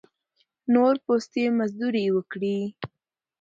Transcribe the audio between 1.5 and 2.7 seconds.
مزدوري وکړي.